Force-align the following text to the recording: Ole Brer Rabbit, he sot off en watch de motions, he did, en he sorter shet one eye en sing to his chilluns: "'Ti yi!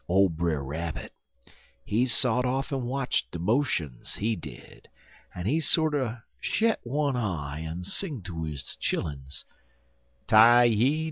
Ole 0.09 0.29
Brer 0.29 0.63
Rabbit, 0.63 1.13
he 1.85 2.07
sot 2.07 2.43
off 2.43 2.73
en 2.73 2.85
watch 2.87 3.29
de 3.29 3.37
motions, 3.37 4.15
he 4.15 4.35
did, 4.35 4.89
en 5.35 5.45
he 5.45 5.59
sorter 5.59 6.23
shet 6.39 6.79
one 6.83 7.15
eye 7.15 7.61
en 7.61 7.83
sing 7.83 8.23
to 8.23 8.45
his 8.45 8.75
chilluns: 8.81 9.45
"'Ti 10.27 10.65
yi! 10.65 10.99